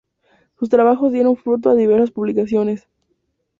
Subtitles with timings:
[0.57, 2.87] Sus trabajos dieron fruto a diversas publicaciones.